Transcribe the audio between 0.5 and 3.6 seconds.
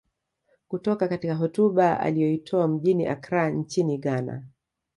Kutoka katika hotuba aliyoitoa mjini Accra